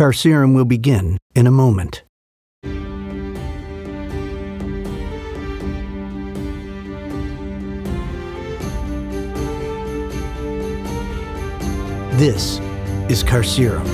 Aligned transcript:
Carcerum 0.00 0.54
will 0.54 0.64
begin 0.64 1.18
in 1.34 1.46
a 1.46 1.50
moment. 1.50 2.04
This 12.16 12.60
is 13.10 13.22
Carcerum. 13.22 13.84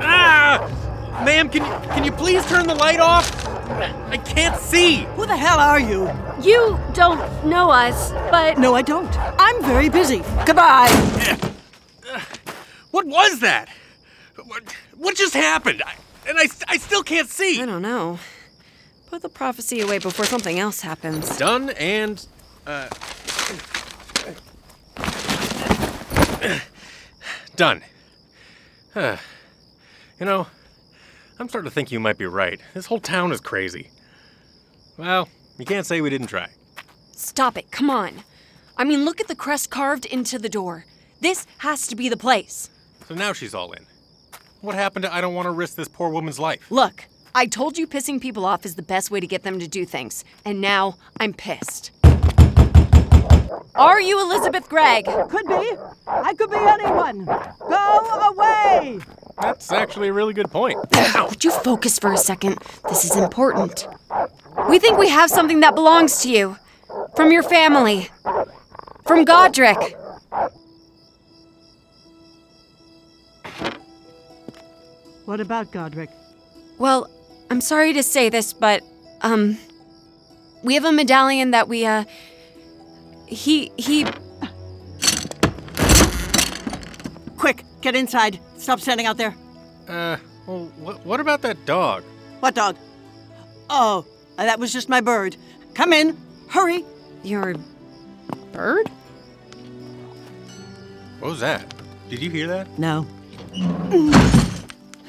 Ah! 0.00 1.22
Ma'am, 1.24 1.48
can 1.48 1.62
can 1.90 2.02
you 2.02 2.10
please 2.10 2.44
turn 2.46 2.66
the 2.66 2.74
light 2.74 2.98
off? 2.98 3.33
I 3.68 4.18
can't 4.18 4.60
see. 4.60 5.04
Who 5.16 5.26
the 5.26 5.36
hell 5.36 5.58
are 5.58 5.80
you? 5.80 6.10
You 6.42 6.78
don't 6.92 7.20
know 7.46 7.70
us, 7.70 8.12
but 8.30 8.58
No, 8.58 8.74
I 8.74 8.82
don't. 8.82 9.10
I'm 9.18 9.62
very 9.62 9.88
busy. 9.88 10.22
Goodbye. 10.46 10.90
What 12.90 13.06
was 13.06 13.40
that? 13.40 13.68
What, 14.46 14.62
what 14.96 15.16
just 15.16 15.34
happened? 15.34 15.82
I, 15.84 15.94
and 16.28 16.38
I, 16.38 16.46
I 16.68 16.76
still 16.76 17.02
can't 17.02 17.28
see. 17.28 17.60
I 17.60 17.66
don't 17.66 17.82
know. 17.82 18.18
Put 19.10 19.22
the 19.22 19.28
prophecy 19.28 19.80
away 19.80 19.98
before 19.98 20.24
something 20.26 20.58
else 20.58 20.80
happens. 20.80 21.36
Done 21.38 21.70
and 21.70 22.24
uh 22.66 22.88
done. 27.56 27.82
Huh. 28.92 29.16
you 30.20 30.26
know, 30.26 30.46
I'm 31.38 31.48
starting 31.48 31.68
to 31.68 31.74
think 31.74 31.90
you 31.90 31.98
might 31.98 32.18
be 32.18 32.26
right. 32.26 32.60
This 32.74 32.86
whole 32.86 33.00
town 33.00 33.32
is 33.32 33.40
crazy. 33.40 33.90
Well, 34.96 35.28
you 35.58 35.64
can't 35.64 35.84
say 35.84 36.00
we 36.00 36.10
didn't 36.10 36.28
try. 36.28 36.48
Stop 37.12 37.58
it, 37.58 37.70
come 37.72 37.90
on. 37.90 38.22
I 38.76 38.84
mean, 38.84 39.04
look 39.04 39.20
at 39.20 39.28
the 39.28 39.34
crest 39.34 39.70
carved 39.70 40.06
into 40.06 40.38
the 40.38 40.48
door. 40.48 40.84
This 41.20 41.46
has 41.58 41.86
to 41.88 41.96
be 41.96 42.08
the 42.08 42.16
place. 42.16 42.70
So 43.08 43.14
now 43.14 43.32
she's 43.32 43.54
all 43.54 43.72
in. 43.72 43.84
What 44.60 44.74
happened 44.74 45.04
to 45.04 45.14
I 45.14 45.20
don't 45.20 45.34
want 45.34 45.46
to 45.46 45.50
risk 45.50 45.74
this 45.74 45.88
poor 45.88 46.08
woman's 46.08 46.38
life? 46.38 46.70
Look, 46.70 47.04
I 47.34 47.46
told 47.46 47.76
you 47.76 47.86
pissing 47.86 48.20
people 48.20 48.44
off 48.44 48.64
is 48.64 48.76
the 48.76 48.82
best 48.82 49.10
way 49.10 49.20
to 49.20 49.26
get 49.26 49.42
them 49.42 49.58
to 49.58 49.66
do 49.66 49.84
things, 49.84 50.24
and 50.44 50.60
now 50.60 50.96
I'm 51.18 51.34
pissed. 51.34 51.90
Are 53.74 54.00
you 54.00 54.20
Elizabeth 54.20 54.68
Gregg? 54.68 55.04
Could 55.04 55.46
be. 55.46 55.72
I 56.06 56.34
could 56.34 56.50
be 56.50 56.56
anyone. 56.56 57.24
Go 57.24 58.32
away. 58.32 59.00
That's 59.40 59.72
actually 59.72 60.08
a 60.08 60.12
really 60.12 60.32
good 60.32 60.50
point. 60.50 60.78
Would 61.14 61.44
you 61.44 61.50
focus 61.50 61.98
for 61.98 62.12
a 62.12 62.16
second? 62.16 62.58
This 62.88 63.04
is 63.04 63.16
important. 63.16 63.88
We 64.68 64.78
think 64.78 64.98
we 64.98 65.08
have 65.08 65.30
something 65.30 65.60
that 65.60 65.74
belongs 65.74 66.22
to 66.22 66.30
you. 66.30 66.56
From 67.16 67.32
your 67.32 67.42
family. 67.42 68.08
From 69.04 69.24
Godrick. 69.24 69.94
What 75.24 75.40
about 75.40 75.72
Godrick? 75.72 76.08
Well, 76.78 77.10
I'm 77.50 77.60
sorry 77.60 77.92
to 77.94 78.02
say 78.02 78.28
this, 78.28 78.52
but, 78.52 78.82
um, 79.22 79.58
we 80.62 80.74
have 80.74 80.84
a 80.84 80.92
medallion 80.92 81.50
that 81.52 81.68
we, 81.68 81.86
uh, 81.86 82.04
he, 83.26 83.72
he, 83.76 84.06
Quick, 87.36 87.64
get 87.80 87.94
inside. 87.94 88.40
Stop 88.56 88.80
standing 88.80 89.06
out 89.06 89.16
there. 89.16 89.34
Uh, 89.88 90.16
well, 90.46 90.72
what, 90.78 91.04
what 91.04 91.20
about 91.20 91.42
that 91.42 91.64
dog? 91.66 92.02
What 92.40 92.54
dog? 92.54 92.76
Oh, 93.68 94.06
that 94.36 94.58
was 94.58 94.72
just 94.72 94.88
my 94.88 95.00
bird. 95.00 95.36
Come 95.74 95.92
in. 95.92 96.16
Hurry. 96.48 96.84
your 97.22 97.54
bird? 98.52 98.88
What 101.18 101.30
was 101.30 101.40
that? 101.40 101.72
Did 102.08 102.22
you 102.22 102.30
hear 102.30 102.46
that? 102.46 102.78
No. 102.78 103.06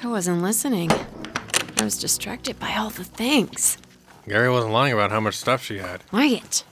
I 0.03 0.07
wasn't 0.07 0.41
listening. 0.41 0.91
I 0.91 1.83
was 1.83 1.97
distracted 1.99 2.59
by 2.59 2.75
all 2.75 2.89
the 2.89 3.03
things. 3.03 3.77
Gary 4.27 4.49
wasn't 4.49 4.73
lying 4.73 4.93
about 4.93 5.11
how 5.11 5.19
much 5.19 5.35
stuff 5.35 5.63
she 5.63 5.77
had. 5.77 6.03
Right. 6.11 6.63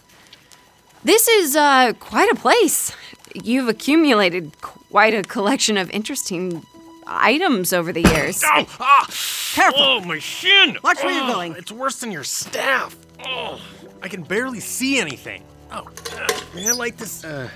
This 1.04 1.28
is, 1.28 1.56
uh, 1.56 1.94
quite 2.00 2.32
a 2.32 2.36
place. 2.36 2.92
You've 3.34 3.68
accumulated 3.68 4.52
quite 4.62 5.14
a 5.14 5.22
collection 5.24 5.78
of 5.78 5.90
interesting 5.92 6.66
items 7.06 7.74
over 7.74 7.92
the 7.92 8.02
years. 8.02 8.44
Ow! 8.44 8.66
Ah! 8.80 9.06
Careful. 9.54 9.82
Oh, 9.82 10.00
my 10.02 10.20
shin! 10.20 10.78
Watch 10.84 11.04
where 11.04 11.12
you're 11.14 11.24
Oh, 11.30 11.34
going. 11.34 11.56
It's 11.58 11.72
worse 11.72 12.00
than 12.00 12.12
your 12.12 12.24
staff. 12.24 12.96
Oh, 13.26 13.60
I 14.02 14.08
can 14.08 14.24
barely 14.24 14.60
see 14.60 15.00
anything. 15.00 15.44
Oh, 15.72 15.88
uh, 16.16 16.28
may 16.56 16.70
I 16.70 16.72
light 16.72 16.98
this? 16.98 17.24
Uh, 17.24 17.50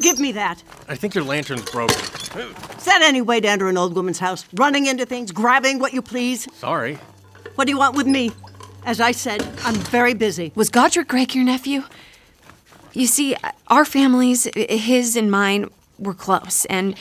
Give 0.00 0.18
me 0.18 0.32
that. 0.32 0.62
I 0.88 0.96
think 0.96 1.14
your 1.14 1.22
lantern's 1.24 1.70
broken. 1.70 1.96
Is 1.96 2.84
that 2.84 3.00
any 3.02 3.22
way 3.22 3.40
to 3.40 3.46
enter 3.48 3.68
an 3.68 3.76
old 3.78 3.94
woman's 3.94 4.18
house? 4.18 4.44
Running 4.54 4.86
into 4.86 5.06
things, 5.06 5.30
grabbing 5.30 5.78
what 5.78 5.92
you 5.92 6.02
please? 6.02 6.48
Sorry. 6.54 6.98
What 7.54 7.66
do 7.66 7.70
you 7.72 7.78
want 7.78 7.94
with 7.96 8.06
me? 8.08 8.32
As 8.84 9.00
I 9.00 9.12
said, 9.12 9.42
I'm 9.64 9.74
very 9.76 10.12
busy. 10.14 10.50
Was 10.56 10.68
Godrick 10.68 11.06
Gregg 11.06 11.34
your 11.36 11.44
nephew? 11.44 11.84
You 12.94 13.06
see, 13.06 13.36
our 13.68 13.84
families, 13.84 14.48
his 14.54 15.16
and 15.16 15.30
mine, 15.30 15.68
were 15.98 16.14
close, 16.14 16.64
and 16.66 16.94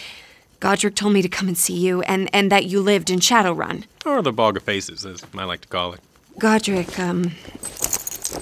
Godrick 0.60 0.96
told 0.96 1.14
me 1.14 1.22
to 1.22 1.30
come 1.30 1.48
and 1.48 1.58
see 1.58 1.78
you, 1.78 2.02
and, 2.04 2.30
and 2.34 2.52
that 2.52 2.66
you 2.66 2.82
lived 2.82 3.10
in 3.10 3.20
Shadowrun. 3.20 3.86
Or 4.06 4.22
the 4.22 4.32
Bog 4.34 4.58
of 4.58 4.64
Faces, 4.64 5.06
as 5.06 5.24
I 5.38 5.44
like 5.44 5.62
to 5.62 5.68
call 5.68 5.94
it. 5.94 6.00
Godrick, 6.40 6.98
um, 7.00 7.32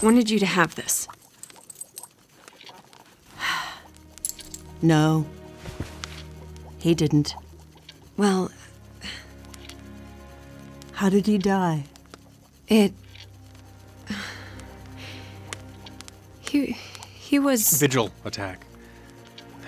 wanted 0.01 0.29
you 0.29 0.39
to 0.39 0.45
have 0.45 0.75
this. 0.75 1.07
No. 4.81 5.28
He 6.79 6.95
didn't. 6.95 7.35
Well, 8.18 8.50
How 10.94 11.09
did 11.09 11.28
he 11.28 11.38
die? 11.38 11.83
it. 12.68 12.94
He. 16.39 16.78
He 17.31 17.40
was. 17.40 17.80
Vigil 17.80 18.12
attack. 18.25 18.66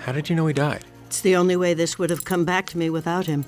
How 0.04 0.12
did 0.12 0.28
you 0.28 0.36
know 0.36 0.46
he 0.46 0.52
died? 0.52 0.84
It's 1.06 1.22
the 1.22 1.34
only 1.34 1.56
way 1.56 1.72
this 1.72 1.98
would 1.98 2.10
have 2.10 2.26
come 2.26 2.44
back 2.44 2.66
to 2.66 2.78
me 2.78 2.90
without 2.90 3.24
him. 3.24 3.46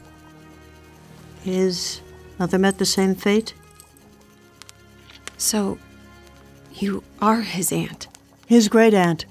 His 1.45 2.01
mother 2.39 2.59
met 2.59 2.79
the 2.79 2.87
same 2.87 3.15
fate? 3.15 3.53
So. 5.37 5.79
You 6.73 7.05
are 7.21 7.43
his 7.43 7.71
aunt. 7.71 8.09
His 8.47 8.69
great 8.69 8.95
aunt. 8.95 9.27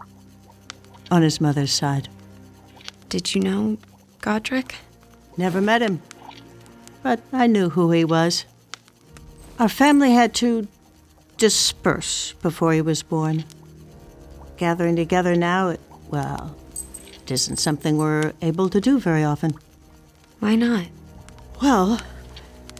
On 1.10 1.24
his 1.24 1.42
mother's 1.42 1.74
side. 1.74 2.08
Did 3.10 3.34
you 3.34 3.42
know 3.42 3.78
Godrick? 4.22 4.76
Never 5.36 5.62
met 5.62 5.82
him. 5.82 6.00
But 7.02 7.22
I 7.34 7.48
knew 7.48 7.70
who 7.70 7.90
he 7.90 8.06
was. 8.06 8.46
Our 9.58 9.70
family 9.70 10.12
had 10.12 10.36
to 10.36 10.68
disperse 11.38 12.34
before 12.44 12.72
he 12.72 12.82
was 12.82 13.02
born. 13.02 13.46
Gathering 14.58 14.96
together 14.96 15.36
now, 15.36 15.70
it, 15.70 15.80
well, 16.10 16.56
it 17.24 17.32
isn't 17.32 17.58
something 17.58 17.98
we're 17.98 18.34
able 18.42 18.70
to 18.70 18.80
do 18.80 19.00
very 19.00 19.24
often. 19.24 19.54
Why 20.40 20.56
not? 20.56 20.86
Well, 21.62 22.02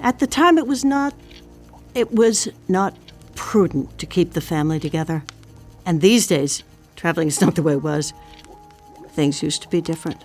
at 0.02 0.20
the 0.20 0.28
time 0.28 0.58
it 0.58 0.68
was 0.68 0.86
not 0.86 1.14
it 1.94 2.12
was 2.12 2.50
not 2.68 2.94
prudent 3.36 3.98
to 4.00 4.06
keep 4.06 4.34
the 4.34 4.42
family 4.42 4.80
together. 4.80 5.24
And 5.86 6.02
these 6.02 6.28
days, 6.28 6.64
traveling 6.96 7.30
is 7.30 7.42
not 7.42 7.56
the 7.56 7.64
way 7.64 7.74
it 7.74 7.84
was. 7.84 8.14
Things 9.10 9.42
used 9.42 9.62
to 9.62 9.70
be 9.70 9.82
different. 9.82 10.24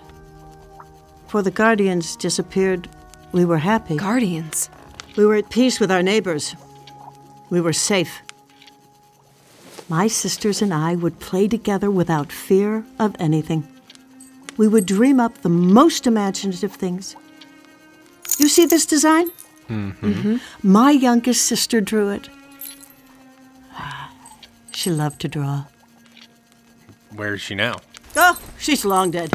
Before 1.25 1.43
the 1.43 1.53
guardians 1.53 2.17
disappeared, 2.17 2.89
we 3.31 3.45
were 3.45 3.59
happy. 3.59 3.97
Guardians. 3.97 4.69
we 5.17 5.25
were 5.25 5.37
at 5.37 5.51
peace 5.51 5.79
with 5.79 5.93
our 5.93 6.03
neighbors. 6.03 6.57
We 7.51 7.61
were 7.61 7.73
safe. 7.73 8.21
My 9.91 10.07
sisters 10.07 10.63
and 10.63 10.73
I 10.73 10.95
would 10.95 11.19
play 11.19 11.49
together 11.49 11.91
without 11.91 12.31
fear 12.31 12.85
of 13.01 13.17
anything. 13.19 13.67
We 14.57 14.69
would 14.69 14.87
dream 14.87 15.19
up 15.19 15.39
the 15.39 15.49
most 15.49 16.07
imaginative 16.07 16.73
things. 16.73 17.17
You 18.39 18.49
see 18.49 18.67
this 18.67 18.87
design? 18.87 19.31
Mm-hmm. 19.69 20.37
My 20.63 20.93
youngest 20.93 21.45
sister 21.45 21.81
drew 21.81 22.11
it. 22.11 22.29
She 24.71 24.91
loved 24.91 25.21
to 25.23 25.29
draw. 25.29 25.65
Where 27.17 27.35
is 27.35 27.41
she 27.41 27.57
now? 27.57 27.81
Oh, 28.15 28.41
she's 28.59 28.85
long 28.85 29.11
dead. 29.11 29.33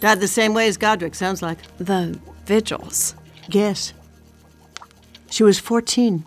Died 0.00 0.20
the 0.20 0.28
same 0.28 0.54
way 0.54 0.68
as 0.68 0.78
Godrick, 0.78 1.14
sounds 1.14 1.42
like. 1.42 1.58
The 1.76 2.18
vigils. 2.46 3.14
Yes. 3.50 3.92
She 5.28 5.42
was 5.42 5.58
14. 5.58 6.24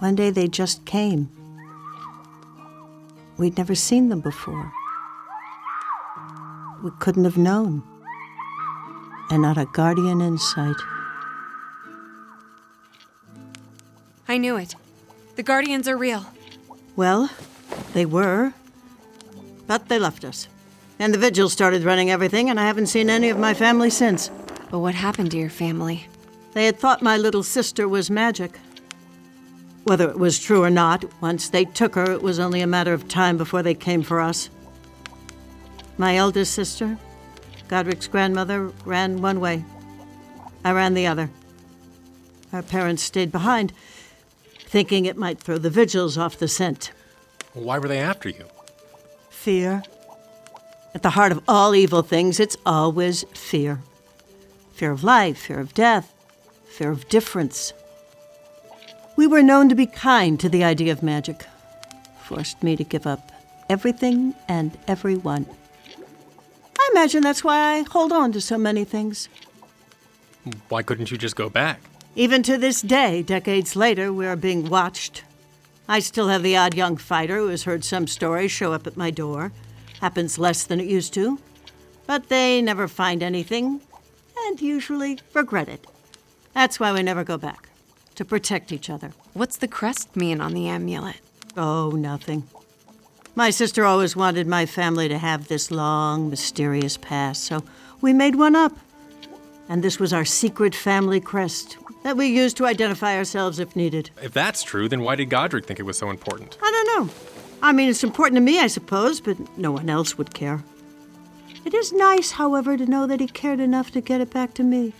One 0.00 0.14
day 0.14 0.28
they 0.28 0.46
just 0.46 0.84
came. 0.84 1.30
We'd 3.36 3.56
never 3.56 3.74
seen 3.74 4.08
them 4.08 4.20
before. 4.20 4.72
We 6.82 6.90
couldn't 7.00 7.24
have 7.24 7.38
known. 7.38 7.82
And 9.30 9.42
not 9.42 9.58
a 9.58 9.66
guardian 9.66 10.20
in 10.20 10.38
sight. 10.38 10.76
I 14.28 14.38
knew 14.38 14.56
it. 14.56 14.74
The 15.36 15.42
Guardians 15.42 15.88
are 15.88 15.96
real. 15.96 16.26
Well, 16.94 17.28
they 17.92 18.06
were. 18.06 18.52
But 19.66 19.88
they 19.88 19.98
left 19.98 20.24
us. 20.24 20.48
And 20.98 21.12
the 21.12 21.18
vigil 21.18 21.48
started 21.48 21.82
running 21.82 22.10
everything, 22.10 22.50
and 22.50 22.60
I 22.60 22.66
haven't 22.66 22.86
seen 22.86 23.10
any 23.10 23.30
of 23.30 23.38
my 23.38 23.52
family 23.54 23.90
since. 23.90 24.30
But 24.70 24.78
what 24.78 24.94
happened 24.94 25.32
to 25.32 25.38
your 25.38 25.50
family? 25.50 26.06
They 26.52 26.66
had 26.66 26.78
thought 26.78 27.02
my 27.02 27.16
little 27.16 27.42
sister 27.42 27.88
was 27.88 28.10
magic. 28.10 28.58
Whether 29.84 30.08
it 30.08 30.18
was 30.18 30.38
true 30.38 30.62
or 30.62 30.70
not, 30.70 31.04
once 31.20 31.48
they 31.48 31.64
took 31.64 31.94
her, 31.94 32.10
it 32.10 32.22
was 32.22 32.38
only 32.38 32.60
a 32.60 32.66
matter 32.66 32.92
of 32.92 33.06
time 33.06 33.36
before 33.36 33.62
they 33.62 33.74
came 33.74 34.02
for 34.02 34.20
us. 34.20 34.48
My 35.98 36.16
eldest 36.16 36.54
sister, 36.54 36.98
Godrick's 37.68 38.08
grandmother, 38.08 38.72
ran 38.84 39.20
one 39.20 39.40
way. 39.40 39.64
I 40.64 40.72
ran 40.72 40.94
the 40.94 41.06
other. 41.06 41.30
Our 42.52 42.62
parents 42.62 43.02
stayed 43.02 43.30
behind, 43.30 43.72
thinking 44.58 45.04
it 45.04 45.16
might 45.16 45.38
throw 45.38 45.58
the 45.58 45.70
vigils 45.70 46.16
off 46.16 46.38
the 46.38 46.48
scent. 46.48 46.92
Why 47.52 47.78
were 47.78 47.88
they 47.88 48.00
after 48.00 48.28
you? 48.28 48.46
Fear. 49.28 49.82
At 50.94 51.02
the 51.02 51.10
heart 51.10 51.32
of 51.32 51.42
all 51.46 51.74
evil 51.74 52.02
things, 52.02 52.40
it's 52.40 52.56
always 52.64 53.24
fear 53.34 53.80
fear 54.74 54.90
of 54.90 55.04
life, 55.04 55.38
fear 55.38 55.60
of 55.60 55.72
death, 55.72 56.12
fear 56.66 56.90
of 56.90 57.08
difference. 57.08 57.72
We 59.16 59.26
were 59.26 59.42
known 59.42 59.68
to 59.68 59.74
be 59.74 59.86
kind 59.86 60.40
to 60.40 60.48
the 60.48 60.64
idea 60.64 60.92
of 60.92 61.02
magic, 61.02 61.46
forced 62.22 62.62
me 62.62 62.74
to 62.76 62.84
give 62.84 63.06
up 63.06 63.30
everything 63.68 64.34
and 64.48 64.76
everyone. 64.88 65.46
I 66.78 66.90
imagine 66.92 67.22
that's 67.22 67.44
why 67.44 67.76
I 67.76 67.82
hold 67.82 68.12
on 68.12 68.32
to 68.32 68.40
so 68.40 68.58
many 68.58 68.84
things. 68.84 69.28
Why 70.68 70.82
couldn't 70.82 71.10
you 71.10 71.16
just 71.16 71.36
go 71.36 71.48
back? 71.48 71.80
Even 72.16 72.42
to 72.42 72.58
this 72.58 72.82
day, 72.82 73.22
decades 73.22 73.76
later, 73.76 74.12
we 74.12 74.26
are 74.26 74.36
being 74.36 74.68
watched. 74.68 75.22
I 75.88 76.00
still 76.00 76.28
have 76.28 76.42
the 76.42 76.56
odd 76.56 76.74
young 76.74 76.96
fighter 76.96 77.38
who 77.38 77.48
has 77.48 77.64
heard 77.64 77.84
some 77.84 78.06
story 78.06 78.48
show 78.48 78.72
up 78.72 78.86
at 78.86 78.96
my 78.96 79.10
door. 79.10 79.52
Happens 80.00 80.38
less 80.38 80.64
than 80.64 80.80
it 80.80 80.86
used 80.86 81.14
to. 81.14 81.38
But 82.06 82.28
they 82.28 82.60
never 82.60 82.88
find 82.88 83.22
anything, 83.22 83.80
and 84.46 84.60
usually 84.60 85.20
regret 85.32 85.68
it. 85.68 85.86
That's 86.52 86.78
why 86.78 86.92
we 86.92 87.02
never 87.02 87.24
go 87.24 87.38
back. 87.38 87.68
To 88.16 88.24
protect 88.24 88.70
each 88.70 88.88
other. 88.88 89.10
What's 89.32 89.56
the 89.56 89.66
crest 89.66 90.14
mean 90.14 90.40
on 90.40 90.54
the 90.54 90.68
amulet? 90.68 91.16
Oh, 91.56 91.90
nothing. 91.90 92.44
My 93.34 93.50
sister 93.50 93.84
always 93.84 94.14
wanted 94.14 94.46
my 94.46 94.66
family 94.66 95.08
to 95.08 95.18
have 95.18 95.48
this 95.48 95.72
long, 95.72 96.30
mysterious 96.30 96.96
past, 96.96 97.42
so 97.42 97.64
we 98.00 98.12
made 98.12 98.36
one 98.36 98.54
up. 98.54 98.72
And 99.68 99.82
this 99.82 99.98
was 99.98 100.12
our 100.12 100.24
secret 100.24 100.74
family 100.74 101.20
crest 101.20 101.76
that 102.04 102.16
we 102.16 102.26
used 102.26 102.56
to 102.58 102.66
identify 102.66 103.16
ourselves 103.16 103.58
if 103.58 103.74
needed. 103.74 104.10
If 104.22 104.32
that's 104.32 104.62
true, 104.62 104.88
then 104.88 105.02
why 105.02 105.16
did 105.16 105.30
Godrick 105.30 105.64
think 105.64 105.80
it 105.80 105.84
was 105.84 105.98
so 105.98 106.10
important? 106.10 106.56
I 106.62 106.70
don't 106.70 107.08
know. 107.08 107.14
I 107.62 107.72
mean, 107.72 107.88
it's 107.88 108.04
important 108.04 108.36
to 108.36 108.42
me, 108.42 108.60
I 108.60 108.68
suppose, 108.68 109.20
but 109.20 109.36
no 109.58 109.72
one 109.72 109.90
else 109.90 110.16
would 110.18 110.34
care. 110.34 110.62
It 111.64 111.74
is 111.74 111.92
nice, 111.92 112.32
however, 112.32 112.76
to 112.76 112.86
know 112.86 113.06
that 113.06 113.20
he 113.20 113.26
cared 113.26 113.58
enough 113.58 113.90
to 113.92 114.00
get 114.00 114.20
it 114.20 114.30
back 114.30 114.54
to 114.54 114.62
me. 114.62 114.92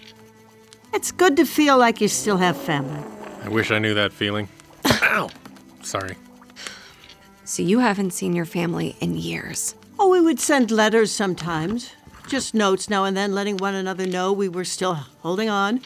It's 0.95 1.11
good 1.11 1.37
to 1.39 1.45
feel 1.45 1.77
like 1.77 2.01
you 2.01 2.07
still 2.07 2.37
have 2.37 2.57
family. 2.57 3.03
I 3.43 3.49
wish 3.49 3.73
I 3.73 3.81
knew 3.81 3.95
that 3.95 4.13
feeling. 4.13 4.49
Ow! 4.87 5.29
Sorry. 5.83 6.15
So 7.45 7.65
you 7.65 7.81
haven't 7.81 8.13
seen 8.13 8.33
your 8.33 8.45
family 8.45 8.95
in 9.01 9.17
years. 9.17 9.75
Oh, 9.99 10.09
we 10.09 10.21
would 10.21 10.39
send 10.39 10.71
letters 10.71 11.11
sometimes. 11.11 11.91
Just 12.29 12.55
notes 12.55 12.89
now 12.89 13.03
and 13.03 13.17
then, 13.17 13.35
letting 13.35 13.57
one 13.57 13.75
another 13.75 14.07
know 14.07 14.33
we 14.33 14.49
were 14.49 14.65
still 14.65 14.95
holding 14.95 15.49
on. 15.49 15.83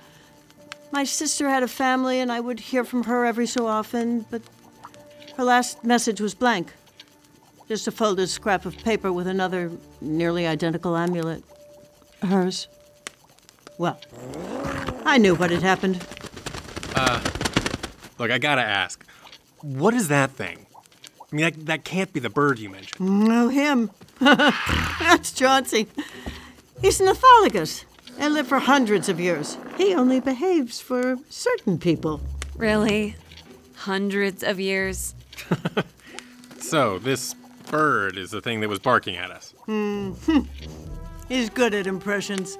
My 0.92 1.04
sister 1.04 1.48
had 1.48 1.62
a 1.62 1.68
family, 1.68 2.20
and 2.20 2.30
I 2.30 2.40
would 2.40 2.60
hear 2.60 2.84
from 2.84 3.04
her 3.04 3.24
every 3.24 3.46
so 3.46 3.66
often, 3.66 4.26
but 4.30 4.42
her 5.38 5.44
last 5.44 5.82
message 5.84 6.20
was 6.20 6.34
blank. 6.34 6.74
Just 7.66 7.88
a 7.88 7.90
folded 7.90 8.28
scrap 8.28 8.66
of 8.66 8.76
paper 8.76 9.10
with 9.10 9.26
another 9.26 9.72
nearly 10.02 10.46
identical 10.46 10.96
amulet. 10.96 11.42
Hers. 12.22 12.68
Well, 13.78 14.00
I 15.08 15.16
knew 15.16 15.34
what 15.34 15.50
had 15.50 15.62
happened. 15.62 15.96
Look, 18.18 18.30
I 18.30 18.38
gotta 18.38 18.62
ask. 18.62 19.04
What 19.62 19.94
is 19.94 20.08
that 20.08 20.30
thing? 20.32 20.66
I 21.32 21.36
mean, 21.36 21.44
that, 21.44 21.66
that 21.66 21.84
can't 21.84 22.12
be 22.12 22.20
the 22.20 22.28
bird 22.30 22.58
you 22.58 22.68
mentioned. 22.68 23.00
No, 23.26 23.48
him. 23.48 23.90
That's 24.20 25.32
Chauncey. 25.32 25.86
He's 26.82 27.00
an 27.00 27.06
orthologus 27.06 27.84
and 28.18 28.34
lived 28.34 28.48
for 28.48 28.58
hundreds 28.58 29.08
of 29.08 29.18
years. 29.20 29.56
He 29.76 29.94
only 29.94 30.20
behaves 30.20 30.80
for 30.80 31.16
certain 31.28 31.78
people. 31.78 32.20
Really? 32.56 33.16
Hundreds 33.76 34.42
of 34.42 34.60
years? 34.60 35.14
So, 36.60 36.98
this 36.98 37.34
bird 37.70 38.18
is 38.18 38.30
the 38.30 38.42
thing 38.42 38.60
that 38.60 38.68
was 38.68 38.78
barking 38.80 39.16
at 39.16 39.30
us. 39.30 39.54
hmm 39.64 40.12
He's 41.28 41.48
good 41.48 41.72
at 41.72 41.86
impressions. 41.86 42.58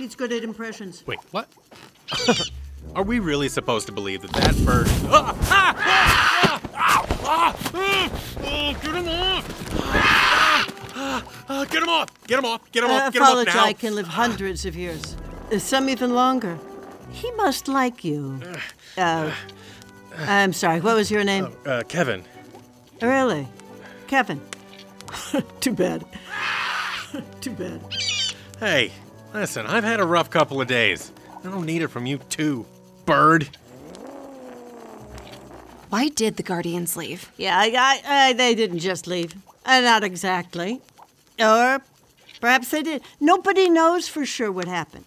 He's 0.00 0.14
good 0.14 0.32
at 0.32 0.42
impressions. 0.42 1.04
Wait, 1.06 1.18
what? 1.30 1.46
Are 2.96 3.02
we 3.02 3.18
really 3.18 3.50
supposed 3.50 3.84
to 3.84 3.92
believe 3.92 4.22
that 4.22 4.32
that 4.32 4.56
bird. 4.64 4.86
Ah! 5.10 5.36
Ah! 5.42 5.76
Ah! 5.84 6.62
Ah! 6.72 7.06
Ah! 7.22 7.56
Ah! 7.74 8.10
Oh, 8.38 8.72
get 8.80 8.94
him 8.94 9.08
off! 9.08 9.74
Ah! 9.78 10.66
Ah! 10.94 11.24
Ah! 11.50 11.64
Get 11.66 11.82
him 11.82 11.88
off! 11.90 12.08
Get 12.26 12.38
him 12.38 12.44
off! 12.46 12.72
Get 12.72 12.82
him 12.84 12.90
off! 12.90 13.12
Get 13.12 13.20
him 13.20 13.28
off 13.28 13.46
now! 13.46 13.66
Orthologi 13.66 13.78
can 13.78 13.94
live 13.94 14.06
hundreds 14.06 14.64
of 14.64 14.74
years, 14.74 15.16
Uh, 15.52 15.58
some 15.58 15.90
even 15.90 16.14
longer. 16.14 16.58
He 17.10 17.30
must 17.32 17.68
like 17.68 18.02
you. 18.02 18.40
Uh, 18.96 19.34
I'm 20.16 20.54
sorry, 20.54 20.80
what 20.80 20.96
was 20.96 21.10
your 21.10 21.24
name? 21.24 21.52
Uh, 21.66 21.82
Kevin, 21.88 22.24
Really? 23.02 23.46
Kevin. 24.06 24.40
Too 25.60 25.74
bad. 25.74 26.06
Too 27.42 27.50
bad. 27.50 27.82
hey, 28.58 28.92
listen, 29.32 29.66
I've 29.66 29.84
had 29.84 30.00
a 30.00 30.04
rough 30.04 30.30
couple 30.30 30.60
of 30.60 30.68
days. 30.68 31.12
I 31.44 31.48
don't 31.48 31.66
need 31.66 31.82
it 31.82 31.88
from 31.88 32.06
you, 32.06 32.18
too, 32.28 32.66
bird. 33.06 33.48
Why 35.88 36.08
did 36.08 36.36
the 36.36 36.42
Guardians 36.42 36.96
leave? 36.96 37.32
Yeah, 37.36 37.58
I, 37.58 37.72
I, 37.76 38.28
I, 38.28 38.32
they 38.32 38.54
didn't 38.54 38.78
just 38.78 39.06
leave. 39.06 39.34
Uh, 39.64 39.80
not 39.80 40.04
exactly. 40.04 40.80
Or 41.40 41.80
perhaps 42.40 42.70
they 42.70 42.82
did. 42.82 43.02
Nobody 43.20 43.68
knows 43.68 44.08
for 44.08 44.24
sure 44.24 44.52
what 44.52 44.68
happened. 44.68 45.04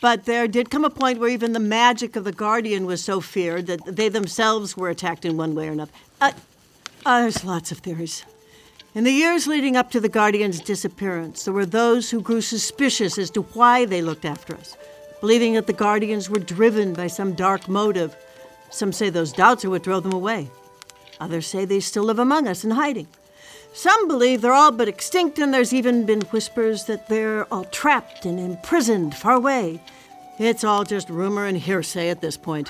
But 0.00 0.24
there 0.24 0.48
did 0.48 0.70
come 0.70 0.84
a 0.84 0.90
point 0.90 1.20
where 1.20 1.28
even 1.28 1.52
the 1.52 1.60
magic 1.60 2.16
of 2.16 2.24
the 2.24 2.32
Guardian 2.32 2.86
was 2.86 3.04
so 3.04 3.20
feared 3.20 3.66
that 3.66 3.84
they 3.84 4.08
themselves 4.08 4.76
were 4.76 4.88
attacked 4.88 5.24
in 5.24 5.36
one 5.36 5.54
way 5.54 5.68
or 5.68 5.72
another. 5.72 5.92
Uh, 6.20 6.32
uh, 7.04 7.20
there's 7.20 7.44
lots 7.44 7.70
of 7.70 7.78
theories. 7.78 8.24
In 8.92 9.04
the 9.04 9.12
years 9.12 9.46
leading 9.46 9.76
up 9.76 9.92
to 9.92 10.00
the 10.00 10.08
Guardian's 10.08 10.60
disappearance, 10.60 11.44
there 11.44 11.54
were 11.54 11.64
those 11.64 12.10
who 12.10 12.20
grew 12.20 12.40
suspicious 12.40 13.18
as 13.18 13.30
to 13.30 13.42
why 13.42 13.84
they 13.84 14.02
looked 14.02 14.24
after 14.24 14.52
us, 14.54 14.76
believing 15.20 15.54
that 15.54 15.68
the 15.68 15.72
Guardians 15.72 16.28
were 16.28 16.40
driven 16.40 16.92
by 16.92 17.06
some 17.06 17.34
dark 17.34 17.68
motive. 17.68 18.16
Some 18.70 18.92
say 18.92 19.08
those 19.08 19.32
doubts 19.32 19.64
are 19.64 19.70
what 19.70 19.84
drove 19.84 20.02
them 20.02 20.12
away. 20.12 20.50
Others 21.20 21.46
say 21.46 21.64
they 21.64 21.78
still 21.78 22.02
live 22.02 22.18
among 22.18 22.48
us 22.48 22.64
in 22.64 22.72
hiding. 22.72 23.06
Some 23.72 24.08
believe 24.08 24.40
they're 24.40 24.52
all 24.52 24.72
but 24.72 24.88
extinct, 24.88 25.38
and 25.38 25.54
there's 25.54 25.72
even 25.72 26.04
been 26.04 26.22
whispers 26.22 26.86
that 26.86 27.06
they're 27.06 27.44
all 27.54 27.66
trapped 27.66 28.26
and 28.26 28.40
imprisoned 28.40 29.14
far 29.14 29.34
away. 29.34 29.80
It's 30.40 30.64
all 30.64 30.82
just 30.82 31.08
rumor 31.08 31.46
and 31.46 31.56
hearsay 31.56 32.10
at 32.10 32.22
this 32.22 32.36
point. 32.36 32.68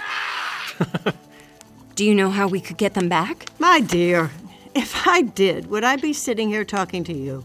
Do 1.94 2.04
you 2.04 2.14
know 2.14 2.28
how 2.28 2.46
we 2.46 2.60
could 2.60 2.76
get 2.76 2.92
them 2.92 3.08
back? 3.08 3.46
My 3.58 3.80
dear, 3.80 4.30
if 4.74 5.06
I 5.06 5.22
did, 5.22 5.68
would 5.70 5.84
I 5.84 5.96
be 5.96 6.12
sitting 6.12 6.48
here 6.48 6.64
talking 6.64 7.04
to 7.04 7.12
you? 7.12 7.44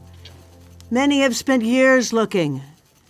Many 0.91 1.21
have 1.21 1.35
spent 1.35 1.63
years 1.63 2.13
looking. 2.13 2.61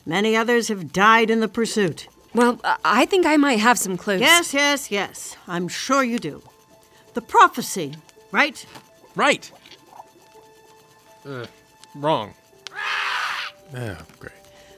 Many 0.06 0.36
others 0.36 0.68
have 0.70 0.94
died 0.94 1.30
in 1.30 1.40
the 1.40 1.48
pursuit. 1.48 2.08
Well, 2.34 2.60
I- 2.64 2.78
I 2.84 3.06
think 3.06 3.26
I 3.26 3.38
might 3.38 3.60
have 3.60 3.78
some 3.80 3.98
clues. 3.98 4.22
Yes, 4.22 4.54
yes, 4.54 4.92
yes. 4.92 5.36
I'm 5.48 5.68
sure 5.68 6.04
you 6.04 6.20
do. 6.20 6.42
The 7.14 7.22
prophecy, 7.22 7.96
right? 8.32 8.66
Right. 9.16 9.52
Uh, 11.26 11.46
wrong. 11.96 12.34
Oh, 13.76 13.98
great. 14.20 14.34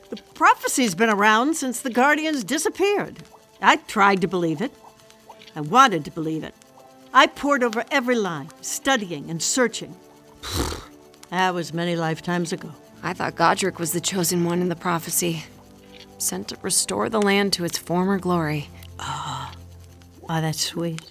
The 0.09 0.15
prophecy's 0.33 0.95
been 0.95 1.09
around 1.09 1.55
since 1.55 1.81
the 1.81 1.89
Guardians 1.89 2.43
disappeared. 2.43 3.17
I 3.61 3.77
tried 3.77 4.21
to 4.21 4.27
believe 4.27 4.61
it. 4.61 4.71
I 5.55 5.61
wanted 5.61 6.05
to 6.05 6.11
believe 6.11 6.43
it. 6.43 6.53
I 7.13 7.27
pored 7.27 7.63
over 7.63 7.83
every 7.91 8.15
line, 8.15 8.49
studying 8.61 9.29
and 9.29 9.41
searching. 9.41 9.95
that 11.29 11.53
was 11.53 11.73
many 11.73 11.95
lifetimes 11.95 12.53
ago. 12.53 12.71
I 13.03 13.13
thought 13.13 13.35
Godrick 13.35 13.79
was 13.79 13.91
the 13.93 14.01
chosen 14.01 14.43
one 14.43 14.61
in 14.61 14.69
the 14.69 14.75
prophecy, 14.75 15.43
sent 16.17 16.49
to 16.49 16.57
restore 16.61 17.09
the 17.09 17.21
land 17.21 17.53
to 17.53 17.65
its 17.65 17.77
former 17.77 18.19
glory. 18.19 18.69
Ah, 18.99 19.53
Oh, 20.29 20.41
that's 20.41 20.59
sweet. 20.61 21.01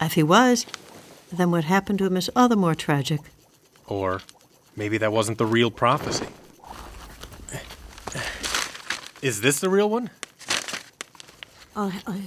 If 0.00 0.14
he 0.14 0.22
was, 0.22 0.64
then 1.30 1.50
what 1.50 1.64
happened 1.64 1.98
to 1.98 2.06
him 2.06 2.16
is 2.16 2.30
all 2.34 2.48
the 2.48 2.56
more 2.56 2.74
tragic. 2.74 3.20
Or 3.86 4.22
maybe 4.76 4.96
that 4.98 5.12
wasn't 5.12 5.38
the 5.38 5.46
real 5.46 5.70
prophecy. 5.70 6.26
Is 9.20 9.40
this 9.42 9.60
the 9.60 9.68
real 9.68 9.90
one? 9.90 10.10
Oh, 11.76 11.92
oh, 12.06 12.20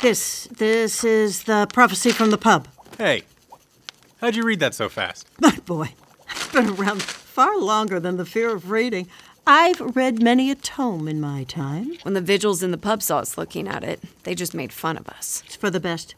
two 0.00 0.08
cast 0.08 0.48
papers. 0.50 0.58
This, 0.58 0.58
this 0.58 1.04
is 1.04 1.42
the 1.44 1.66
prophecy 1.72 2.10
from 2.10 2.30
the 2.30 2.38
pub. 2.38 2.68
Hey, 2.96 3.22
How'd 4.20 4.34
you 4.34 4.42
read 4.42 4.58
that 4.58 4.74
so 4.74 4.88
fast? 4.88 5.28
My 5.40 5.56
boy, 5.64 5.90
I've 6.28 6.52
been 6.52 6.70
around 6.70 7.02
far 7.02 7.56
longer 7.56 8.00
than 8.00 8.16
the 8.16 8.24
fear 8.24 8.52
of 8.52 8.68
reading. 8.70 9.06
I've 9.46 9.80
read 9.94 10.20
many 10.20 10.50
a 10.50 10.56
tome 10.56 11.06
in 11.06 11.20
my 11.20 11.44
time. 11.44 11.92
When 12.02 12.14
the 12.14 12.20
vigils 12.20 12.62
in 12.62 12.72
the 12.72 12.78
pub 12.78 13.00
saw 13.00 13.20
us 13.20 13.38
looking 13.38 13.68
at 13.68 13.84
it, 13.84 14.00
they 14.24 14.34
just 14.34 14.54
made 14.54 14.72
fun 14.72 14.96
of 14.96 15.08
us. 15.08 15.44
It's 15.46 15.56
for 15.56 15.70
the 15.70 15.78
best. 15.78 16.16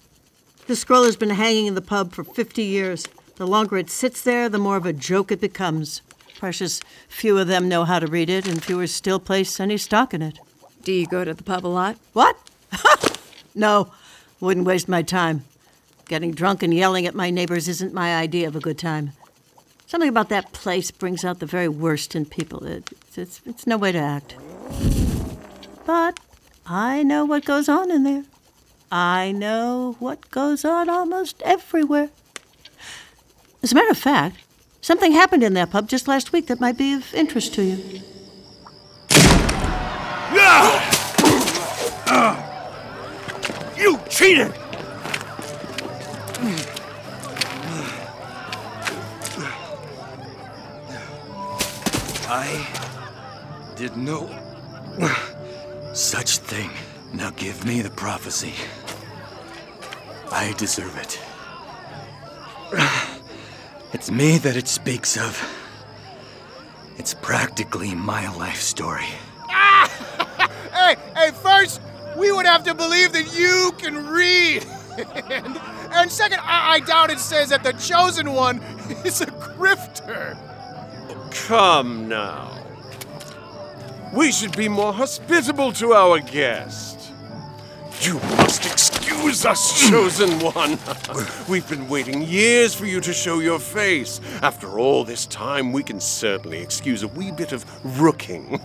The 0.66 0.74
scroll 0.74 1.04
has 1.04 1.16
been 1.16 1.30
hanging 1.30 1.66
in 1.66 1.74
the 1.74 1.82
pub 1.82 2.12
for 2.12 2.24
50 2.24 2.62
years. 2.62 3.06
The 3.36 3.46
longer 3.46 3.76
it 3.76 3.90
sits 3.90 4.22
there, 4.22 4.48
the 4.48 4.58
more 4.58 4.78
of 4.78 4.86
a 4.86 4.92
joke 4.94 5.30
it 5.30 5.40
becomes. 5.42 6.00
Precious 6.38 6.80
few 7.08 7.38
of 7.38 7.48
them 7.48 7.68
know 7.68 7.84
how 7.84 7.98
to 7.98 8.06
read 8.06 8.30
it, 8.30 8.48
and 8.48 8.64
fewer 8.64 8.86
still 8.86 9.20
place 9.20 9.60
any 9.60 9.76
stock 9.76 10.14
in 10.14 10.22
it. 10.22 10.40
Do 10.82 10.92
you 10.92 11.06
go 11.06 11.24
to 11.24 11.34
the 11.34 11.44
pub 11.44 11.66
a 11.66 11.68
lot? 11.68 11.98
What? 12.14 12.36
no, 13.54 13.92
wouldn't 14.40 14.66
waste 14.66 14.88
my 14.88 15.02
time. 15.02 15.44
Getting 16.08 16.32
drunk 16.32 16.62
and 16.62 16.74
yelling 16.74 17.06
at 17.06 17.14
my 17.14 17.30
neighbors 17.30 17.68
isn't 17.68 17.94
my 17.94 18.16
idea 18.16 18.48
of 18.48 18.56
a 18.56 18.60
good 18.60 18.78
time. 18.78 19.12
Something 19.86 20.08
about 20.08 20.28
that 20.28 20.52
place 20.52 20.90
brings 20.90 21.24
out 21.24 21.40
the 21.40 21.46
very 21.46 21.68
worst 21.68 22.14
in 22.14 22.24
people. 22.24 22.64
It, 22.64 22.90
it's, 23.16 23.40
it's 23.44 23.66
no 23.66 23.76
way 23.76 23.92
to 23.92 23.98
act. 23.98 24.36
But 25.84 26.20
I 26.66 27.02
know 27.02 27.24
what 27.24 27.44
goes 27.44 27.68
on 27.68 27.90
in 27.90 28.04
there. 28.04 28.24
I 28.92 29.32
know 29.32 29.96
what 29.98 30.30
goes 30.30 30.64
on 30.64 30.88
almost 30.88 31.42
everywhere. 31.42 32.10
As 33.62 33.72
a 33.72 33.74
matter 33.74 33.90
of 33.90 33.98
fact, 33.98 34.36
something 34.80 35.12
happened 35.12 35.42
in 35.42 35.54
that 35.54 35.70
pub 35.70 35.88
just 35.88 36.08
last 36.08 36.32
week 36.32 36.46
that 36.46 36.60
might 36.60 36.78
be 36.78 36.92
of 36.94 37.12
interest 37.14 37.54
to 37.54 37.62
you. 37.62 37.76
You 40.32 40.40
ah! 42.12 42.39
Cheated! 44.20 44.52
I 52.28 53.72
did 53.76 53.96
no 53.96 54.28
such 55.94 56.36
thing. 56.36 56.70
Now 57.14 57.30
give 57.30 57.64
me 57.64 57.80
the 57.80 57.88
prophecy. 57.88 58.52
I 60.30 60.52
deserve 60.58 60.98
it. 60.98 61.18
It's 63.94 64.10
me 64.10 64.36
that 64.36 64.54
it 64.54 64.68
speaks 64.68 65.16
of. 65.16 65.32
It's 66.98 67.14
practically 67.14 67.94
my 67.94 68.30
life 68.36 68.60
story. 68.60 69.08
Would 72.40 72.46
have 72.46 72.64
to 72.64 72.74
believe 72.74 73.12
that 73.12 73.38
you 73.38 73.70
can 73.76 74.06
read. 74.06 74.64
and, 75.30 75.60
and 75.92 76.10
second, 76.10 76.40
I, 76.40 76.76
I 76.76 76.80
doubt 76.80 77.10
it 77.10 77.18
says 77.18 77.50
that 77.50 77.62
the 77.62 77.74
chosen 77.74 78.32
one 78.32 78.60
is 79.04 79.20
a 79.20 79.26
grifter. 79.26 80.38
Come 81.46 82.08
now. 82.08 82.56
We 84.14 84.32
should 84.32 84.56
be 84.56 84.70
more 84.70 84.90
hospitable 84.90 85.70
to 85.72 85.92
our 85.92 86.18
guest. 86.18 87.12
You 88.00 88.14
must 88.14 88.64
excuse 88.64 89.44
us, 89.44 89.78
chosen 89.90 90.30
one. 90.40 90.78
We've 91.46 91.68
been 91.68 91.90
waiting 91.90 92.22
years 92.22 92.74
for 92.74 92.86
you 92.86 93.02
to 93.02 93.12
show 93.12 93.40
your 93.40 93.58
face. 93.58 94.18
After 94.40 94.78
all 94.78 95.04
this 95.04 95.26
time, 95.26 95.72
we 95.72 95.82
can 95.82 96.00
certainly 96.00 96.60
excuse 96.60 97.02
a 97.02 97.08
wee 97.08 97.32
bit 97.32 97.52
of 97.52 97.66
rooking. 98.00 98.58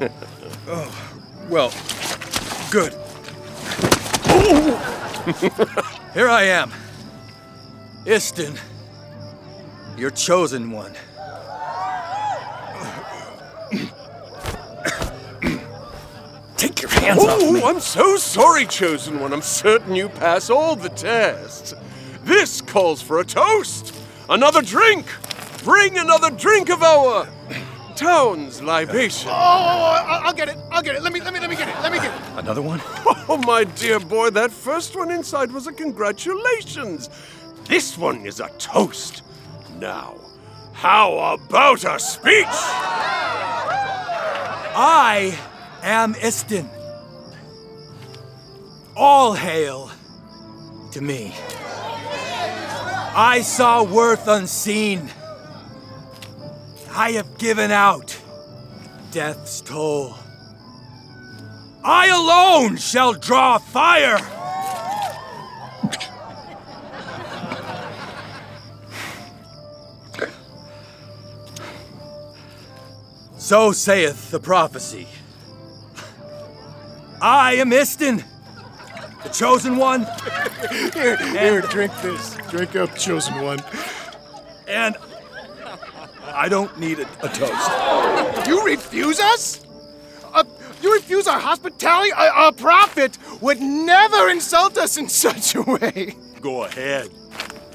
Oh, 0.66 1.20
well, 1.50 1.74
good. 2.72 2.96
Here 6.14 6.30
I 6.30 6.44
am. 6.44 6.72
Istin, 8.06 8.60
your 9.98 10.12
chosen 10.12 10.70
one. 10.70 10.92
Take 16.58 16.84
your 16.84 16.92
hands 16.92 17.24
off 17.24 17.40
me. 17.40 17.62
Oh, 17.64 17.68
I'm 17.68 17.80
so 17.80 18.18
sorry, 18.18 18.68
chosen 18.68 19.20
one. 19.20 19.34
I'm 19.34 19.42
certain 19.42 19.96
you 19.96 20.10
pass 20.10 20.52
all 20.52 20.76
the 20.76 20.90
tests. 20.90 21.74
This 22.24 22.62
calls 22.62 23.02
for 23.02 23.20
a 23.20 23.26
toast. 23.26 23.96
Another 24.30 24.62
drink. 24.62 25.08
Bring 25.64 25.98
another 25.98 26.30
drink 26.30 26.70
of 26.70 26.84
our 26.84 27.28
town's 27.96 28.62
libation. 28.62 29.30
Oh, 29.30 29.34
oh, 29.34 29.38
oh, 29.38 29.40
oh 29.40 30.12
I- 30.12 30.22
I'll 30.26 30.34
get 30.34 30.50
it. 30.50 30.58
I'll 30.72 30.82
get 30.82 30.96
it. 30.96 31.04
Let 31.04 31.14
me, 31.14 31.22
let 31.22 31.34
me, 31.34 31.40
let 31.40 31.50
me 31.50 31.56
get 31.56 31.68
it. 31.68 31.76
Let 31.82 31.92
me 31.92 32.00
get 32.00 32.14
it. 32.14 32.22
Another 32.38 32.62
one? 32.62 32.82
Oh, 33.28 33.38
my 33.38 33.64
dear 33.64 34.00
boy, 34.00 34.30
that 34.30 34.52
first 34.52 34.96
one 34.96 35.10
inside 35.10 35.52
was 35.52 35.66
a 35.66 35.74
congratulations. 35.74 37.10
This 37.68 37.98
one 37.98 38.24
is 38.28 38.40
a 38.40 38.50
toast. 38.60 39.24
Now, 39.80 40.16
how 40.74 41.18
about 41.34 41.84
a 41.86 42.00
speech? 42.00 42.46
I 44.78 45.36
am 45.82 46.14
Istin. 46.14 46.70
All 48.96 49.34
hail 49.34 49.90
to 50.92 51.02
me. 51.02 51.34
I 53.18 53.42
saw 53.44 53.82
worth 53.84 54.28
unseen. 54.28 55.10
I 56.98 57.12
have 57.12 57.38
given 57.38 57.72
out 57.72 58.18
death's 59.12 59.60
toll. 59.60 60.16
I 61.84 62.08
alone 62.08 62.78
shall 62.78 63.12
draw 63.12 63.58
fire. 63.58 64.18
So 73.38 73.74
saith 73.74 74.32
the 74.32 74.40
prophecy. 74.40 75.08
I 77.22 77.56
am 77.56 77.72
Istin, 77.72 78.24
the 79.22 79.30
chosen 79.30 79.76
one, 79.76 80.08
Here, 80.94 81.18
here, 81.18 81.62
drink 81.62 81.92
this. 82.02 82.36
Drink 82.50 82.76
up, 82.78 82.96
chosen 82.96 83.42
one. 83.42 83.60
and 84.68 84.96
I 86.36 86.50
don't 86.50 86.78
need 86.78 87.00
a, 87.00 87.08
a 87.24 87.30
toast. 87.30 88.48
You 88.48 88.64
refuse 88.64 89.20
us? 89.20 89.66
Uh, 90.32 90.44
you 90.82 90.94
refuse 90.94 91.28
our 91.28 91.40
hospitality? 91.40 92.12
A, 92.12 92.50
a 92.50 92.52
prophet 92.52 93.18
would 93.42 93.60
never 93.60 94.30
insult 94.30 94.78
us 94.78 94.98
in 94.98 95.10
such 95.26 95.56
a 95.56 95.62
way. 95.64 96.16
Go 96.42 96.66
ahead, 96.66 97.10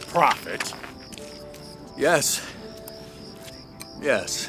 prophet. 0.09 0.73
Yes. 1.97 2.47
Yes. 4.01 4.49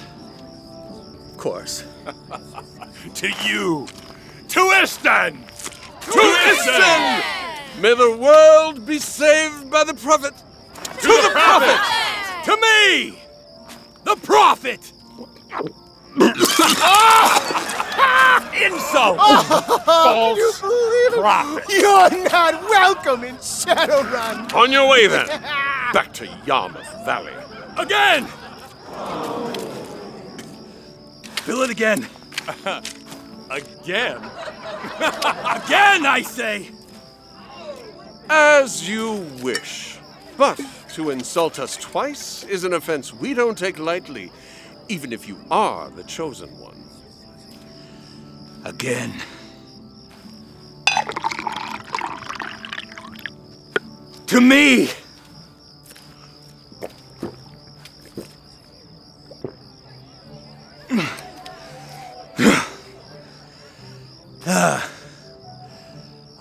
Of 1.31 1.37
course. 1.37 1.85
To 3.15 3.27
you. 3.43 3.87
To 4.49 4.59
Istin! 4.59 5.41
To 6.01 6.19
Istin! 6.19 7.23
May 7.81 7.95
the 7.95 8.15
world 8.15 8.85
be 8.85 8.99
saved 8.99 9.71
by 9.71 9.83
the 9.83 9.95
prophet. 9.95 10.33
To, 11.01 11.07
the, 11.07 11.29
prophet! 11.31 12.45
To 12.45 12.57
me! 12.61 13.17
The 14.11 14.19
prophet! 14.27 14.91
Ah! 16.83 18.51
Insult! 18.53 19.17
Oh, 19.21 19.81
False 19.85 20.59
prophet. 21.13 21.63
You're 21.69 22.09
not 22.29 22.61
welcome 22.63 23.23
in 23.23 23.37
Shadowrun. 23.37 24.53
On 24.53 24.69
your 24.69 24.89
way 24.89 25.07
then. 25.07 25.27
Back 25.93 26.11
to 26.15 26.27
Yarmouth 26.45 27.05
Valley. 27.05 27.31
Again! 27.77 28.27
Fill 31.45 31.61
it 31.61 31.69
again. 31.69 32.05
Again? 33.49 34.17
Again, 34.97 36.05
I 36.05 36.21
say! 36.27 36.69
As 38.29 38.89
you 38.89 39.25
wish. 39.41 39.99
But 40.35 40.59
to 40.95 41.09
insult 41.09 41.59
us 41.59 41.77
twice 41.77 42.43
is 42.43 42.63
an 42.63 42.73
offense 42.73 43.13
we 43.13 43.33
don't 43.33 43.57
take 43.57 43.79
lightly, 43.79 44.31
even 44.89 45.13
if 45.13 45.27
you 45.27 45.37
are 45.49 45.89
the 45.89 46.03
chosen 46.03 46.49
one. 46.59 46.83
Again. 48.65 49.13
To 54.27 54.41
me! 54.41 54.89
Ah. 64.47 64.91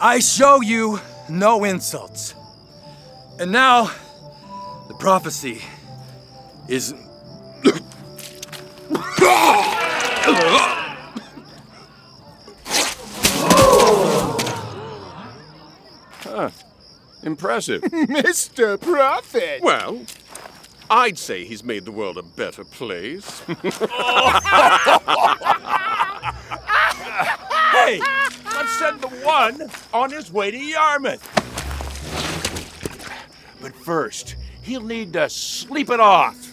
I 0.01 0.19
show 0.19 0.63
you 0.63 0.99
no 1.29 1.65
insults. 1.65 2.35
And 3.39 3.53
now, 3.53 3.91
prophecy 5.01 5.63
is. 6.69 6.95
Impressive. 17.23 17.83
Mr. 17.83 18.81
Prophet. 18.81 19.61
well, 19.63 20.05
I'd 20.91 21.19
say 21.19 21.45
he's 21.45 21.63
made 21.65 21.85
the 21.85 21.93
world 21.93 22.19
a 22.19 22.23
better 22.23 22.65
place. 22.65 23.43
Hey, 27.71 28.01
let's 28.45 28.79
send 28.79 29.01
the 29.01 29.09
one 29.25 29.71
on 29.95 30.11
his 30.11 30.33
way 30.33 30.51
to 30.51 30.59
Yarmouth. 30.59 31.23
But 33.61 33.75
first, 33.77 34.35
he'll 34.63 34.83
need 34.83 35.13
to 35.15 35.29
sleep 35.29 35.91
it 35.91 36.01
off. 36.01 36.53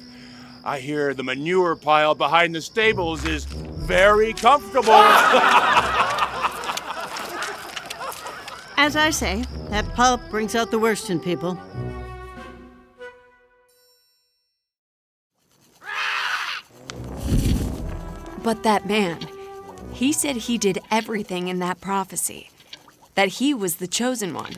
I 0.64 0.80
hear 0.80 1.14
the 1.14 1.24
manure 1.24 1.76
pile 1.76 2.14
behind 2.16 2.54
the 2.54 2.62
stables 2.62 3.26
is 3.26 3.46
very 3.46 4.34
comfortable. 4.34 4.94
As 8.80 8.96
I 8.96 9.10
say, 9.10 9.44
that 9.70 9.88
pulp 9.96 10.22
brings 10.30 10.56
out 10.56 10.72
the 10.72 10.80
worst 10.80 11.10
in 11.10 11.20
people. 11.20 11.60
But 18.44 18.64
that 18.64 18.88
man, 18.88 19.20
he 19.92 20.14
said 20.14 20.36
he 20.36 20.58
did 20.58 20.80
everything 20.92 21.48
in 21.48 21.60
that 21.60 21.82
prophecy, 21.82 22.50
that 23.16 23.28
he 23.28 23.54
was 23.54 23.78
the 23.78 23.88
chosen 23.88 24.34
one. 24.34 24.54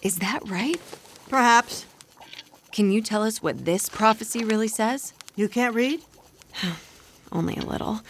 Is 0.00 0.16
that 0.16 0.40
right? 0.48 0.80
Perhaps. 1.28 1.86
Can 2.72 2.90
you 2.90 3.02
tell 3.02 3.22
us 3.22 3.42
what 3.42 3.66
this 3.66 3.90
prophecy 3.90 4.44
really 4.44 4.66
says? 4.66 5.12
You 5.36 5.46
can't 5.46 5.74
read? 5.74 6.00
Only 7.32 7.56
a 7.56 7.64
little. 7.64 8.00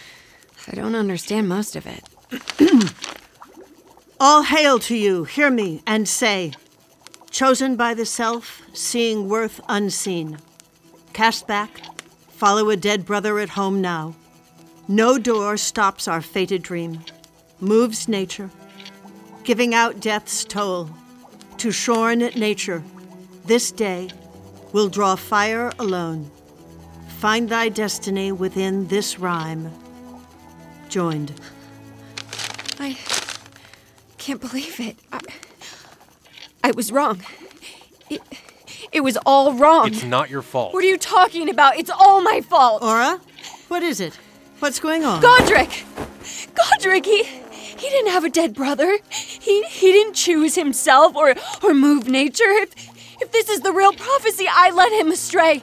I 0.68 0.76
don't 0.76 0.94
understand 0.94 1.48
most 1.48 1.74
of 1.74 1.84
it. 1.84 2.08
All 4.20 4.44
hail 4.44 4.78
to 4.78 4.94
you, 4.96 5.24
hear 5.24 5.50
me, 5.50 5.82
and 5.84 6.08
say, 6.08 6.52
Chosen 7.28 7.74
by 7.74 7.92
the 7.94 8.06
self, 8.06 8.62
seeing 8.72 9.28
worth 9.28 9.60
unseen. 9.68 10.38
Cast 11.12 11.48
back, 11.48 11.80
follow 12.28 12.70
a 12.70 12.76
dead 12.76 13.04
brother 13.04 13.40
at 13.40 13.48
home 13.48 13.80
now. 13.80 14.14
No 14.86 15.18
door 15.18 15.56
stops 15.56 16.06
our 16.06 16.20
fated 16.20 16.62
dream, 16.62 17.00
moves 17.58 18.06
nature, 18.06 18.50
giving 19.42 19.74
out 19.74 19.98
death's 19.98 20.44
toll. 20.44 20.88
To 21.58 21.72
shorn 21.72 22.18
nature, 22.18 22.84
this 23.44 23.72
day 23.72 24.08
will 24.72 24.88
draw 24.88 25.14
fire 25.16 25.72
alone. 25.78 26.30
Find 27.18 27.48
thy 27.48 27.68
destiny 27.68 28.32
within 28.32 28.88
this 28.88 29.18
rhyme. 29.18 29.72
Joined. 30.88 31.32
I 32.78 32.98
can't 34.18 34.40
believe 34.40 34.80
it. 34.80 34.96
I, 35.12 35.20
I 36.64 36.70
was 36.72 36.90
wrong. 36.90 37.22
It, 38.10 38.22
it 38.90 39.00
was 39.00 39.16
all 39.24 39.54
wrong. 39.54 39.88
It's 39.88 40.04
not 40.04 40.30
your 40.30 40.42
fault. 40.42 40.74
What 40.74 40.84
are 40.84 40.86
you 40.86 40.98
talking 40.98 41.48
about? 41.48 41.76
It's 41.76 41.90
all 41.90 42.20
my 42.22 42.40
fault. 42.40 42.82
Ora, 42.82 43.20
what 43.68 43.82
is 43.82 44.00
it? 44.00 44.18
What's 44.58 44.80
going 44.80 45.04
on? 45.04 45.22
Godrick! 45.22 45.84
Godrick, 46.54 47.04
he 47.04 47.24
he 47.24 47.88
didn't 47.88 48.12
have 48.12 48.24
a 48.24 48.30
dead 48.30 48.54
brother. 48.54 48.98
He 49.10 49.64
he 49.64 49.92
didn't 49.92 50.14
choose 50.14 50.54
himself 50.54 51.16
or 51.16 51.34
or 51.62 51.74
move 51.74 52.06
nature. 52.06 52.44
If 52.46 52.74
if 53.32 53.46
this 53.46 53.56
is 53.56 53.62
the 53.62 53.72
real 53.72 53.92
prophecy, 53.92 54.46
I 54.50 54.70
led 54.70 54.92
him 54.92 55.10
astray. 55.10 55.62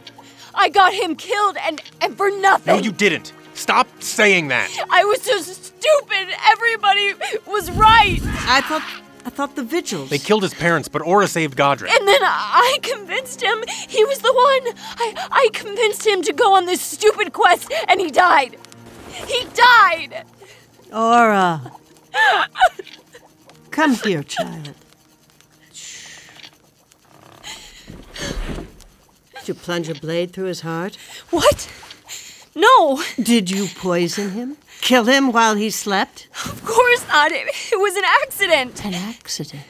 I 0.53 0.69
got 0.69 0.93
him 0.93 1.15
killed 1.15 1.57
and 1.61 1.81
and 2.01 2.17
for 2.17 2.29
nothing. 2.31 2.75
No, 2.75 2.81
you 2.81 2.91
didn't. 2.91 3.33
Stop 3.53 3.87
saying 4.01 4.47
that. 4.49 4.69
I 4.89 5.03
was 5.05 5.21
so 5.21 5.37
stupid. 5.41 6.27
Everybody 6.49 7.13
was 7.45 7.69
right. 7.71 8.19
I 8.47 8.61
thought 8.61 8.83
I 9.25 9.29
thought 9.29 9.55
the 9.55 9.63
vigils. 9.63 10.09
They 10.09 10.17
killed 10.17 10.43
his 10.43 10.53
parents, 10.53 10.87
but 10.87 11.01
Ora 11.01 11.27
saved 11.27 11.57
Godrick. 11.57 11.89
And 11.89 12.07
then 12.07 12.21
I 12.23 12.79
convinced 12.81 13.41
him 13.41 13.63
he 13.87 14.03
was 14.05 14.19
the 14.19 14.33
one. 14.33 14.75
I 14.97 15.27
I 15.31 15.49
convinced 15.53 16.05
him 16.05 16.21
to 16.23 16.33
go 16.33 16.55
on 16.55 16.65
this 16.65 16.81
stupid 16.81 17.33
quest 17.33 17.71
and 17.87 17.99
he 17.99 18.09
died. 18.09 18.57
He 19.27 19.45
died. 19.53 20.25
Ora. 20.93 21.71
Come 23.71 23.93
here, 23.95 24.23
child. 24.23 24.73
Did 29.39 29.47
you 29.47 29.53
plunge 29.53 29.89
a 29.89 29.95
blade 29.95 30.33
through 30.33 30.45
his 30.45 30.61
heart? 30.61 30.97
What? 31.29 31.71
No, 32.55 33.01
Did 33.21 33.49
you 33.49 33.67
poison 33.75 34.31
him? 34.31 34.57
Kill 34.81 35.05
him 35.05 35.31
while 35.31 35.55
he 35.55 35.69
slept? 35.69 36.27
of 36.45 36.63
course 36.65 37.07
not. 37.07 37.31
It, 37.31 37.47
it 37.71 37.79
was 37.79 37.95
an 37.95 38.03
accident. 38.23 38.85
An 38.85 38.93
accident. 38.93 39.63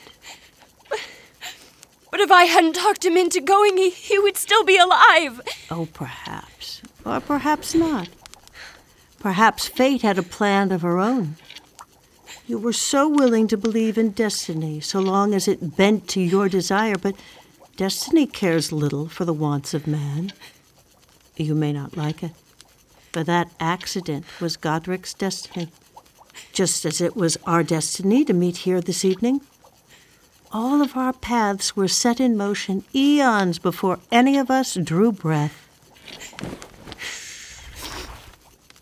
But 2.12 2.20
if 2.22 2.32
I 2.32 2.46
hadn't 2.46 2.74
talked 2.74 3.06
him 3.06 3.16
into 3.18 3.40
going, 3.42 3.78
he, 3.78 3.92
he 3.92 4.18
would 4.18 4.36
still 4.38 4.64
be 4.64 4.78
alive. 4.78 5.42
Oh, 5.70 5.88
perhaps. 5.94 6.82
Or 7.06 7.20
perhaps 7.20 7.76
not. 7.76 8.10
Perhaps 9.20 9.68
fate 9.68 10.02
had 10.02 10.18
a 10.18 10.24
plan 10.24 10.72
of 10.72 10.82
her 10.82 10.98
own. 10.98 11.36
You 12.48 12.58
were 12.58 12.74
so 12.74 13.08
willing 13.08 13.48
to 13.50 13.58
believe 13.58 13.98
in 13.98 14.10
destiny 14.12 14.80
so 14.80 15.00
long 15.00 15.36
as 15.36 15.48
it 15.48 15.78
bent 15.78 16.08
to 16.10 16.22
your 16.22 16.50
desire, 16.50 16.96
but 16.98 17.14
destiny 17.80 18.28
cares 18.28 18.74
little 18.74 19.08
for 19.08 19.24
the 19.24 19.32
wants 19.32 19.74
of 19.74 19.88
man. 19.88 20.34
You 21.38 21.56
may 21.56 21.72
not 21.72 21.96
like 21.96 22.22
it, 22.22 22.34
but 23.14 23.26
that 23.28 23.50
accident 23.58 24.26
was 24.42 24.58
Godrick's 24.58 25.14
destiny, 25.14 25.70
just 26.52 26.84
as 26.84 27.00
it 27.00 27.16
was 27.16 27.38
our 27.46 27.64
destiny 27.64 28.26
to 28.26 28.34
meet 28.34 28.58
here 28.58 28.82
this 28.82 29.06
evening. 29.06 29.40
All 30.52 30.82
of 30.82 30.98
our 30.98 31.14
paths 31.14 31.78
were 31.78 31.88
set 31.88 32.20
in 32.20 32.36
motion 32.36 32.84
eons 32.94 33.60
before 33.60 34.00
any 34.12 34.38
of 34.38 34.52
us 34.52 34.74
drew 34.74 35.14
breath. 35.14 35.66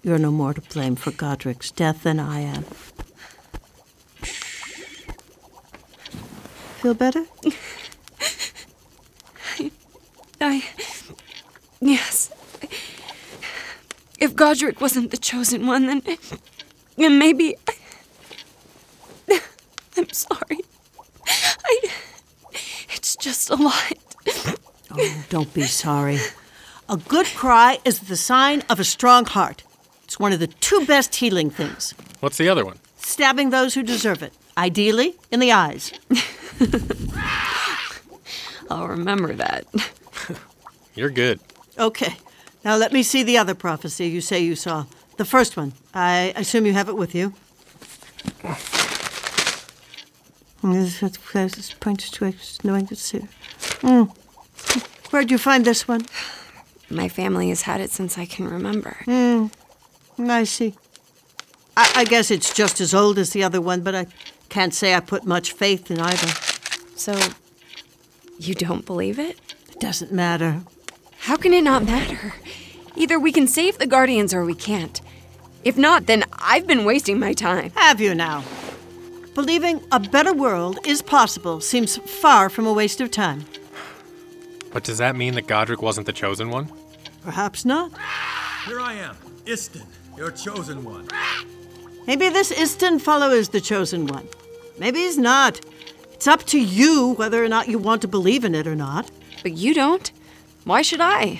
You're 0.01 0.17
no 0.17 0.31
more 0.31 0.55
to 0.55 0.61
blame 0.61 0.95
for 0.95 1.11
Godrick's 1.11 1.69
death 1.69 2.01
than 2.01 2.19
I 2.19 2.39
am. 2.39 2.63
Feel 6.81 6.95
better? 6.95 7.25
I. 10.39 10.63
Yes. 11.79 12.31
If 14.19 14.26
Godrick 14.37 14.79
wasn't 14.79 15.09
the 15.09 15.17
chosen 15.17 15.65
one, 15.65 15.87
then. 15.87 16.03
then 16.95 17.17
maybe. 17.17 17.55
I'm 19.97 20.09
sorry. 20.11 20.59
I. 21.27 21.89
It's 22.91 23.15
just 23.15 23.49
a 23.49 23.55
lot. 23.55 23.93
Oh, 24.91 25.25
don't 25.29 25.51
be 25.53 25.63
sorry. 25.63 26.19
A 26.87 26.97
good 26.97 27.25
cry 27.25 27.79
is 27.83 28.01
the 28.01 28.15
sign 28.15 28.63
of 28.69 28.79
a 28.79 28.83
strong 28.83 29.25
heart. 29.25 29.63
It's 30.03 30.19
one 30.19 30.31
of 30.31 30.39
the 30.39 30.47
two 30.47 30.85
best 30.85 31.15
healing 31.15 31.49
things. 31.49 31.95
What's 32.19 32.37
the 32.37 32.47
other 32.47 32.63
one? 32.63 32.77
Stabbing 32.97 33.49
those 33.49 33.73
who 33.73 33.83
deserve 33.83 34.21
it, 34.21 34.33
ideally 34.57 35.15
in 35.31 35.39
the 35.39 35.51
eyes. 35.51 35.91
I'll 38.69 38.87
remember 38.87 39.33
that. 39.33 39.65
You're 40.95 41.09
good. 41.09 41.39
Okay, 41.77 42.15
now 42.67 42.75
let 42.75 42.91
me 42.91 43.01
see 43.01 43.23
the 43.23 43.37
other 43.37 43.55
prophecy 43.55 44.07
you 44.07 44.19
say 44.19 44.41
you 44.41 44.53
saw. 44.53 44.85
The 45.15 45.23
first 45.23 45.55
one. 45.55 45.71
I 45.93 46.33
assume 46.35 46.65
you 46.65 46.73
have 46.73 46.89
it 46.89 46.97
with 46.97 47.15
you. 47.15 47.33
Mm. 53.79 54.09
Where'd 55.11 55.31
you 55.31 55.37
find 55.37 55.63
this 55.63 55.87
one? 55.87 56.07
My 56.89 57.07
family 57.07 57.47
has 57.47 57.61
had 57.61 57.79
it 57.79 57.89
since 57.89 58.17
I 58.17 58.25
can 58.25 58.49
remember. 58.49 58.97
I 60.19 60.43
see. 60.43 60.75
I, 61.77 61.89
I 61.95 62.03
guess 62.03 62.29
it's 62.29 62.53
just 62.53 62.81
as 62.81 62.93
old 62.93 63.17
as 63.17 63.29
the 63.29 63.43
other 63.43 63.61
one, 63.61 63.79
but 63.79 63.95
I 63.95 64.07
can't 64.49 64.73
say 64.73 64.93
I 64.93 64.99
put 64.99 65.23
much 65.23 65.53
faith 65.53 65.89
in 65.89 66.01
either. 66.01 66.33
So. 66.97 67.17
You 68.39 68.55
don't 68.55 68.85
believe 68.85 69.19
it? 69.19 69.39
It 69.69 69.79
doesn't 69.79 70.11
matter. 70.11 70.63
How 71.27 71.35
can 71.35 71.53
it 71.53 71.65
not 71.65 71.83
matter? 71.83 72.33
Either 72.95 73.19
we 73.19 73.33
can 73.33 73.47
save 73.47 73.79
the 73.79 73.85
Guardians 73.85 74.33
or 74.33 74.45
we 74.45 74.55
can't. 74.55 75.01
If 75.61 75.77
not, 75.77 76.05
then 76.05 76.23
I've 76.31 76.65
been 76.65 76.85
wasting 76.85 77.19
my 77.19 77.33
time. 77.33 77.73
Have 77.75 77.99
you 77.99 78.15
now? 78.15 78.45
Believing 79.35 79.83
a 79.91 79.99
better 79.99 80.33
world 80.33 80.79
is 80.85 81.01
possible 81.01 81.59
seems 81.59 81.97
far 81.97 82.49
from 82.49 82.65
a 82.65 82.71
waste 82.71 83.01
of 83.01 83.11
time. 83.11 83.43
But 84.71 84.85
does 84.85 84.99
that 84.99 85.17
mean 85.17 85.33
that 85.33 85.47
Godrick 85.47 85.81
wasn't 85.81 86.05
the 86.05 86.13
chosen 86.13 86.49
one? 86.49 86.71
Perhaps 87.23 87.65
not. 87.65 87.91
Here 88.65 88.79
I 88.79 88.93
am, 88.93 89.17
Istin, 89.45 89.85
your 90.15 90.31
chosen 90.31 90.85
one. 90.85 91.09
Maybe 92.07 92.29
this 92.29 92.53
Istin 92.53 93.01
fellow 93.01 93.31
is 93.31 93.49
the 93.49 93.59
chosen 93.59 94.07
one. 94.07 94.29
Maybe 94.79 94.99
he's 94.99 95.17
not. 95.17 95.59
It's 96.13 96.25
up 96.25 96.43
to 96.45 96.57
you 96.57 97.15
whether 97.15 97.43
or 97.43 97.49
not 97.49 97.67
you 97.67 97.79
want 97.79 98.01
to 98.03 98.07
believe 98.07 98.45
in 98.45 98.55
it 98.55 98.65
or 98.65 98.75
not. 98.75 99.11
But 99.43 99.57
you 99.57 99.73
don't. 99.73 100.09
Why 100.67 100.81
should 100.81 100.99
I? 100.99 101.39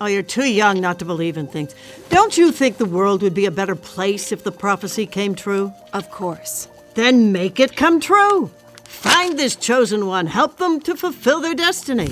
Oh, 0.00 0.06
you're 0.06 0.22
too 0.22 0.48
young 0.48 0.80
not 0.80 1.00
to 1.00 1.04
believe 1.04 1.36
in 1.36 1.48
things. 1.48 1.74
Don't 2.08 2.38
you 2.38 2.52
think 2.52 2.76
the 2.76 2.84
world 2.84 3.20
would 3.22 3.34
be 3.34 3.46
a 3.46 3.50
better 3.50 3.74
place 3.74 4.30
if 4.30 4.44
the 4.44 4.52
prophecy 4.52 5.06
came 5.06 5.34
true? 5.34 5.72
Of 5.92 6.08
course. 6.12 6.68
Then 6.94 7.32
make 7.32 7.58
it 7.58 7.74
come 7.74 7.98
true. 7.98 8.52
Find 8.84 9.36
this 9.36 9.56
chosen 9.56 10.06
one, 10.06 10.28
help 10.28 10.58
them 10.58 10.78
to 10.82 10.94
fulfill 10.94 11.40
their 11.40 11.56
destiny. 11.56 12.06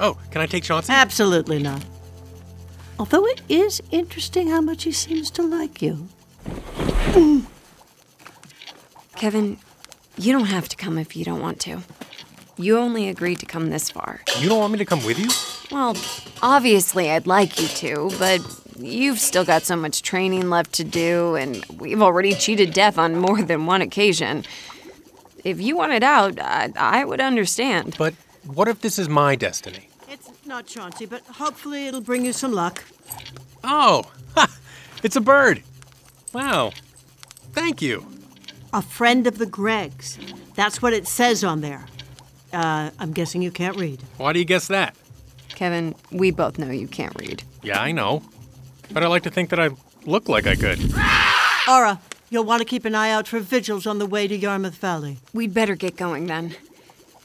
Oh, 0.00 0.18
can 0.32 0.40
I 0.40 0.46
take 0.46 0.64
Chauncey? 0.64 0.92
Absolutely 0.92 1.62
not. 1.62 1.84
Although 2.98 3.24
it 3.26 3.40
is 3.48 3.80
interesting 3.92 4.48
how 4.48 4.60
much 4.60 4.82
he 4.82 4.90
seems 4.90 5.30
to 5.32 5.42
like 5.42 5.80
you. 5.80 6.08
Kevin, 9.14 9.58
you 10.16 10.32
don't 10.32 10.46
have 10.46 10.68
to 10.68 10.76
come 10.76 10.98
if 10.98 11.16
you 11.16 11.24
don't 11.24 11.40
want 11.40 11.60
to. 11.60 11.78
You 12.58 12.78
only 12.78 13.08
agreed 13.08 13.38
to 13.38 13.46
come 13.46 13.70
this 13.70 13.88
far. 13.88 14.20
You 14.40 14.48
don't 14.48 14.58
want 14.58 14.72
me 14.72 14.78
to 14.78 14.84
come 14.84 15.04
with 15.04 15.18
you? 15.18 15.28
Well, 15.70 15.96
obviously, 16.42 17.08
I'd 17.10 17.26
like 17.26 17.60
you 17.60 17.68
to, 17.68 18.10
but 18.18 18.40
you've 18.76 19.20
still 19.20 19.44
got 19.44 19.62
so 19.62 19.76
much 19.76 20.02
training 20.02 20.50
left 20.50 20.72
to 20.74 20.84
do, 20.84 21.36
and 21.36 21.64
we've 21.78 22.02
already 22.02 22.34
cheated 22.34 22.72
death 22.74 22.98
on 22.98 23.16
more 23.16 23.42
than 23.42 23.66
one 23.66 23.80
occasion. 23.80 24.44
If 25.44 25.60
you 25.60 25.76
wanted 25.76 26.02
out, 26.02 26.40
I, 26.40 26.72
I 26.76 27.04
would 27.04 27.20
understand. 27.20 27.94
But 27.96 28.14
what 28.44 28.66
if 28.66 28.80
this 28.80 28.98
is 28.98 29.08
my 29.08 29.36
destiny? 29.36 29.88
It's 30.08 30.28
not 30.44 30.66
Chauncey, 30.66 31.06
but 31.06 31.22
hopefully 31.22 31.86
it'll 31.86 32.00
bring 32.00 32.24
you 32.24 32.32
some 32.32 32.52
luck. 32.52 32.82
Oh, 33.62 34.02
ha, 34.34 34.48
it's 35.04 35.16
a 35.16 35.20
bird. 35.20 35.62
Wow. 36.32 36.72
Thank 37.52 37.80
you. 37.80 38.06
A 38.72 38.82
friend 38.82 39.26
of 39.28 39.38
the 39.38 39.46
Greggs. 39.46 40.18
That's 40.54 40.82
what 40.82 40.92
it 40.92 41.06
says 41.06 41.44
on 41.44 41.60
there. 41.60 41.86
Uh, 42.52 42.90
I'm 42.98 43.12
guessing 43.12 43.42
you 43.42 43.50
can't 43.50 43.76
read. 43.76 44.02
Why 44.16 44.32
do 44.32 44.38
you 44.38 44.44
guess 44.44 44.68
that? 44.68 44.96
Kevin, 45.50 45.94
we 46.10 46.30
both 46.30 46.58
know 46.58 46.70
you 46.70 46.88
can't 46.88 47.18
read. 47.20 47.42
Yeah, 47.62 47.80
I 47.80 47.92
know. 47.92 48.22
But 48.92 49.02
I 49.02 49.06
like 49.06 49.24
to 49.24 49.30
think 49.30 49.50
that 49.50 49.60
I 49.60 49.70
look 50.06 50.28
like 50.28 50.46
I 50.46 50.54
could. 50.54 50.78
Ora, 51.68 52.00
you'll 52.30 52.44
want 52.44 52.60
to 52.60 52.64
keep 52.64 52.84
an 52.84 52.94
eye 52.94 53.10
out 53.10 53.28
for 53.28 53.40
vigils 53.40 53.86
on 53.86 53.98
the 53.98 54.06
way 54.06 54.26
to 54.26 54.36
Yarmouth 54.36 54.76
Valley. 54.76 55.18
We'd 55.34 55.52
better 55.52 55.74
get 55.74 55.96
going 55.96 56.26
then. 56.26 56.56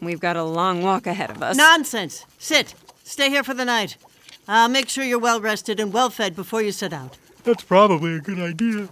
We've 0.01 0.19
got 0.19 0.35
a 0.35 0.43
long 0.43 0.81
walk 0.81 1.07
ahead 1.07 1.29
of 1.29 1.41
us. 1.41 1.55
Nonsense. 1.55 2.25
Sit. 2.37 2.75
Stay 3.03 3.29
here 3.29 3.43
for 3.43 3.53
the 3.53 3.65
night. 3.65 3.97
I'll 4.47 4.67
make 4.67 4.89
sure 4.89 5.05
you're 5.05 5.19
well 5.19 5.39
rested 5.39 5.79
and 5.79 5.93
well 5.93 6.09
fed 6.09 6.35
before 6.35 6.61
you 6.61 6.73
set 6.73 6.91
out. 6.91 7.17
That's 7.43 7.63
probably 7.63 8.15
a 8.15 8.19
good 8.19 8.39
idea. 8.39 8.89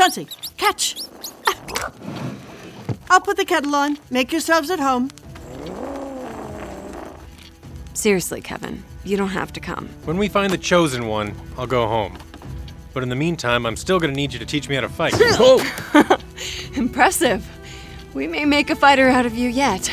Chauncey, 0.00 0.28
catch! 0.56 0.96
Ah. 1.46 1.92
I'll 3.10 3.20
put 3.20 3.36
the 3.36 3.44
kettle 3.44 3.74
on. 3.74 3.98
Make 4.08 4.32
yourselves 4.32 4.70
at 4.70 4.80
home. 4.80 5.10
Seriously, 7.92 8.40
Kevin, 8.40 8.82
you 9.04 9.18
don't 9.18 9.28
have 9.28 9.52
to 9.52 9.60
come. 9.60 9.90
When 10.06 10.16
we 10.16 10.26
find 10.28 10.54
the 10.54 10.56
chosen 10.56 11.06
one, 11.06 11.34
I'll 11.58 11.66
go 11.66 11.86
home. 11.86 12.16
But 12.94 13.02
in 13.02 13.10
the 13.10 13.14
meantime, 13.14 13.66
I'm 13.66 13.76
still 13.76 14.00
gonna 14.00 14.14
need 14.14 14.32
you 14.32 14.38
to 14.38 14.46
teach 14.46 14.70
me 14.70 14.74
how 14.74 14.80
to 14.80 14.88
fight. 14.88 15.12
Impressive. 16.74 17.46
We 18.14 18.26
may 18.26 18.46
make 18.46 18.70
a 18.70 18.76
fighter 18.76 19.10
out 19.10 19.26
of 19.26 19.34
you 19.36 19.50
yet. 19.50 19.92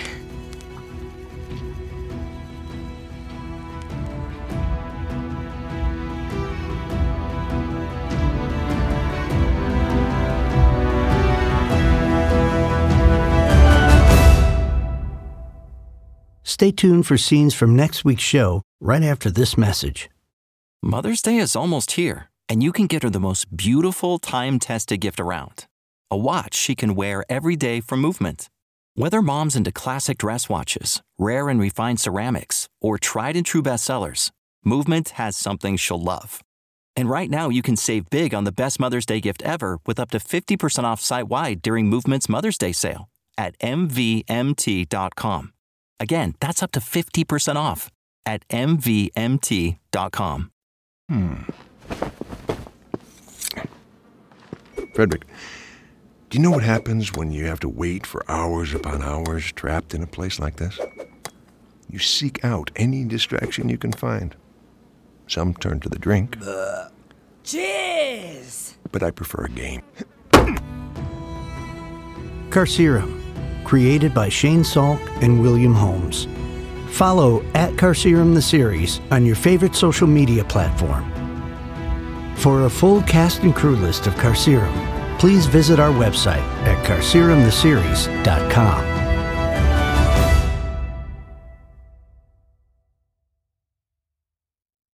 Stay 16.60 16.72
tuned 16.72 17.06
for 17.06 17.20
scenes 17.20 17.54
from 17.54 17.76
next 17.76 18.04
week's 18.04 18.24
show 18.24 18.64
right 18.82 19.04
after 19.04 19.30
this 19.30 19.60
message. 19.60 20.10
Mother's 20.82 21.22
Day 21.22 21.38
is 21.38 21.56
almost 21.56 21.92
here, 21.92 22.32
and 22.50 22.64
you 22.64 22.72
can 22.72 22.88
get 22.88 23.04
her 23.04 23.12
the 23.12 23.20
most 23.20 23.56
beautiful 23.56 24.18
time 24.18 24.58
tested 24.58 25.00
gift 25.02 25.20
around 25.20 25.68
a 26.10 26.18
watch 26.18 26.56
she 26.56 26.74
can 26.74 26.96
wear 26.96 27.24
every 27.30 27.56
day 27.56 27.80
from 27.80 28.02
Movement. 28.02 28.50
Whether 28.96 29.22
mom's 29.22 29.56
into 29.56 29.72
classic 29.72 30.18
dress 30.18 30.50
watches, 30.50 31.04
rare 31.20 31.48
and 31.48 31.60
refined 31.60 32.00
ceramics, 32.00 32.68
or 32.82 32.98
tried 32.98 33.36
and 33.36 33.46
true 33.46 33.62
bestsellers, 33.62 34.32
Movement 34.66 35.10
has 35.10 35.38
something 35.38 35.78
she'll 35.78 36.02
love. 36.02 36.42
And 36.96 37.08
right 37.08 37.30
now, 37.30 37.50
you 37.50 37.62
can 37.62 37.76
save 37.76 38.10
big 38.10 38.34
on 38.34 38.46
the 38.46 38.52
best 38.52 38.80
Mother's 38.80 39.06
Day 39.06 39.20
gift 39.20 39.44
ever 39.44 39.78
with 39.86 40.00
up 40.00 40.10
to 40.10 40.18
50% 40.18 40.86
off 40.86 41.02
site 41.02 41.28
wide 41.28 41.62
during 41.62 41.86
Movement's 41.86 42.28
Mother's 42.28 42.58
Day 42.58 42.72
sale 42.72 43.10
at 43.38 43.56
MVMT.com. 43.60 45.54
Again, 46.00 46.36
that's 46.40 46.62
up 46.62 46.72
to 46.74 46.80
50% 46.80 47.56
off 47.56 47.90
at 48.26 48.48
MVMT.com. 48.50 49.80
Hmm. 51.10 51.36
Frederick, 54.94 55.26
do 56.30 56.38
you 56.38 56.44
know 56.44 56.52
what 56.52 56.64
happens 56.64 57.14
when 57.14 57.32
you 57.32 57.46
have 57.46 57.60
to 57.62 57.70
wait 57.70 58.06
for 58.06 58.30
hours 58.30 58.74
upon 58.74 59.02
hours 59.02 59.52
trapped 59.54 59.94
in 59.94 60.02
a 60.04 60.08
place 60.08 60.40
like 60.40 60.58
this? 60.58 60.80
You 61.90 62.00
seek 62.00 62.44
out 62.44 62.70
any 62.76 63.06
distraction 63.06 63.70
you 63.70 63.78
can 63.78 63.94
find. 63.94 64.36
Some 65.28 65.54
turn 65.54 65.80
to 65.82 65.90
the 65.90 66.00
drink, 66.00 66.38
Cheers! 67.44 68.78
but 68.92 69.04
I 69.04 69.12
prefer 69.12 69.46
a 69.46 69.50
game. 69.50 69.82
Carcerum, 72.50 73.22
created 73.68 74.14
by 74.14 74.30
Shane 74.30 74.64
Salk 74.64 75.02
and 75.22 75.42
William 75.42 75.76
Holmes. 75.76 76.30
Follow 76.90 77.44
at 77.54 77.74
Carcerum 77.74 78.34
the 78.34 78.42
series 78.42 79.02
on 79.12 79.26
your 79.26 79.36
favorite 79.36 79.76
social 79.76 80.08
media 80.08 80.46
platform. 80.46 81.04
For 82.38 82.64
a 82.64 82.70
full 82.70 83.02
cast 83.04 83.44
and 83.44 83.54
crew 83.54 83.76
list 83.76 84.08
of 84.08 84.16
Carcerum, 84.16 85.20
please 85.20 85.46
visit 85.46 85.80
our 85.80 85.92
website 85.92 86.42
at 86.66 86.84
carcerumtheseries.com. 86.86 88.97